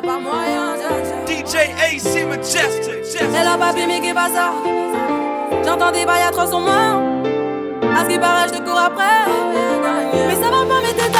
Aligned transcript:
pas 0.00 0.18
moyen, 0.18 0.74
DJ 1.26 1.54
AC 1.78 2.26
Majestic. 2.26 3.20
Elle 3.20 3.46
a 3.46 3.56
pas 3.56 3.72
mais 3.72 4.00
qui 4.00 4.12
pas 4.12 4.28
ça? 4.28 4.52
J'entends 5.64 5.92
des 5.92 6.04
bails 6.04 6.22
à 6.28 6.30
300 6.30 6.60
morts. 6.60 7.02
À 7.96 8.04
ce 8.04 8.08
qui 8.08 8.18
paraît, 8.18 8.48
je 8.48 8.58
te 8.58 8.64
cours 8.64 8.78
après. 8.78 9.24
Mais 10.26 10.34
ça 10.34 10.50
va 10.50 10.64
pas, 10.66 10.80
mais 10.82 10.94
t'es 10.94 11.10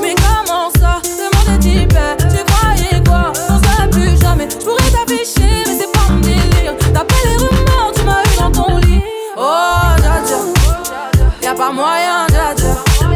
Mais 0.00 0.14
comment 0.14 0.70
ça? 0.78 1.00
Le 1.04 1.24
monde 1.34 1.64
est 1.64 1.82
hyper. 1.82 2.16
Tu 2.16 2.44
croyais 2.44 3.02
quoi? 3.04 3.32
On 3.48 3.58
se 3.58 3.88
plus 3.88 4.20
jamais. 4.20 4.48
Je 4.48 4.64
pourrais 4.64 4.90
t'afficher, 4.90 5.64
mais 5.66 5.78
c'est 5.80 5.92
pas 5.92 6.12
mon 6.12 6.20
délire. 6.20 6.76
T'appelles 6.94 7.26
les 7.26 7.36
rumeurs, 7.36 7.92
tu 7.94 8.02
m'as 8.04 8.22
eu 8.22 8.36
dans 8.38 8.52
ton 8.52 8.76
lit. 8.78 9.02
Oh, 9.36 9.96
dja. 9.98 10.38
Y'a 11.42 11.54
pas 11.54 11.72
moyen, 11.72 12.26
dja 12.28 13.09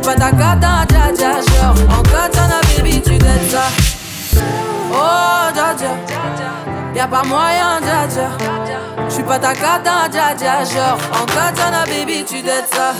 dja. 0.00 0.08
J'suis 0.08 0.08
pas 0.08 0.14
ta 0.14 0.30
cata, 0.30 0.84
dja 0.88 1.12
dja. 1.12 1.32
Genre, 1.40 1.74
en 1.98 2.02
katana, 2.02 2.60
baby, 2.76 3.02
tu 3.02 3.18
dettes 3.18 3.50
ça. 3.50 3.64
Oh, 4.92 5.52
dja 5.54 5.74
dja. 5.74 5.92
Y'a 6.94 7.06
pas 7.06 7.22
moyen, 7.24 7.80
dja 7.82 8.06
dja. 8.08 8.28
J'suis 9.08 9.22
pas 9.22 9.38
ta 9.38 9.54
cata, 9.54 10.08
dja 10.10 10.34
dja. 10.34 10.64
Genre, 10.64 10.98
en 11.12 11.26
katana, 11.26 11.84
baby, 11.86 12.24
tu 12.24 12.42
dettes 12.42 12.74
ça. 12.74 12.94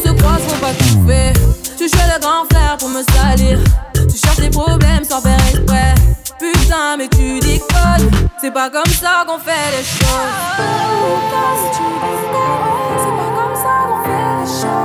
Se 0.00 0.12
croise, 0.12 0.42
faut 0.48 0.60
pas 0.60 0.72
tout. 0.72 1.00
Tu 1.76 1.88
jouais 1.88 2.08
le 2.14 2.20
grand 2.20 2.44
frère 2.50 2.76
pour 2.78 2.88
me 2.88 3.02
salir. 3.02 3.58
Tu 3.94 4.16
cherches 4.16 4.40
des 4.40 4.50
problèmes 4.50 5.04
sans 5.04 5.20
faire 5.20 5.38
exprès. 5.48 5.94
Putain, 6.38 6.96
mais 6.98 7.08
tu 7.08 7.40
déconnes. 7.40 8.10
C'est 8.40 8.52
pas 8.52 8.70
comme 8.70 8.92
ça 8.92 9.24
qu'on 9.26 9.38
fait 9.38 9.70
les 9.76 9.84
choses. 9.84 10.36
Putain, 10.56 11.48
mais 11.62 11.70
tu 11.76 11.82
déconnes. 12.04 12.98
C'est 12.98 13.16
pas 13.16 13.30
comme 13.36 13.56
ça 13.56 13.72
qu'on 13.88 14.00
fait 14.04 14.34
les 14.40 14.46
choses. 14.46 14.79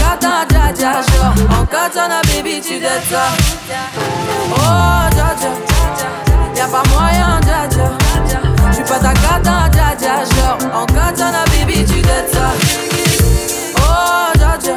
Cata, 0.00 0.44
dja 0.48 0.72
dja. 0.72 0.92
Genre, 1.02 1.34
en 1.60 1.64
katana, 1.66 2.20
baby, 2.28 2.60
tu 2.60 2.78
dettes 2.78 3.08
ça. 3.10 3.24
Oh, 4.50 5.08
dja 5.14 5.28
dja. 5.40 5.50
Y'a 6.56 6.66
pas 6.66 6.82
moyen, 6.90 7.40
dja 7.42 7.66
dja. 7.70 7.86
J'suis 8.72 8.84
pas 8.84 8.98
ta 8.98 9.12
cata, 9.12 9.68
dja 9.70 9.88
dja. 9.98 10.14
Genre, 10.34 10.58
en 10.74 10.86
katana, 10.86 11.44
baby, 11.52 11.84
tu 11.84 12.00
dettes 12.00 12.32
ça. 12.32 12.48
Oh, 13.76 14.38
dja 14.38 14.52
dja. 14.62 14.76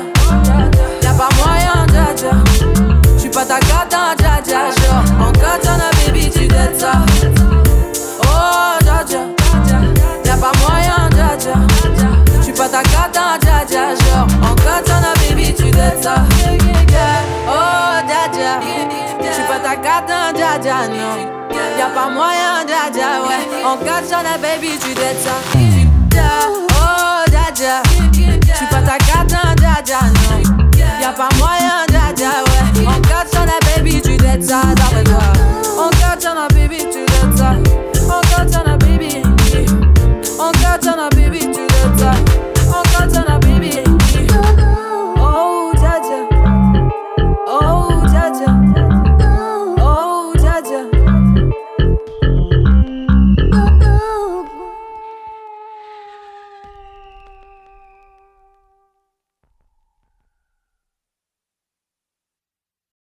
Y'a 1.03 1.13
pas 1.13 1.29
moyen, 1.39 1.85
dja 1.87 2.07
dja. 2.15 2.33
J'suis 3.17 3.29
pas 3.29 3.45
ta 3.45 3.59
cata, 3.59 4.15
dja 4.17 4.41
dja. 4.43 4.61
Genre, 4.75 4.84
dja 20.59 20.87
non. 20.87 21.17
Y'a 21.77 21.87
pas 21.87 22.09
moyen, 22.09 22.65
dja 22.65 23.21
ouais. 23.27 23.65
En 23.65 23.77
katana, 23.77 24.37
baby, 24.37 24.77
tu 24.79 24.93
dettes 24.93 25.21
ça. 25.23 25.35
Oh, 26.69 27.23
dja. 27.55 27.81
J'suis 28.11 28.67
pas 28.69 28.81
ta 28.81 28.97
cata, 28.97 29.55
dja 29.55 29.81
dja, 29.83 29.99
non. 30.01 30.41
Y'a 31.01 31.11
pas 31.11 31.29
moyen, 31.37 31.64